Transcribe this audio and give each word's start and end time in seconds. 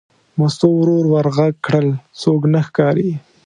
مستو 0.37 0.67
ورو 0.75 0.97
ور 1.11 1.27
غږ 1.35 1.53
کړل: 1.65 1.87
څوک 2.21 2.41
نه 2.53 2.59
ښکاري. 2.67 3.11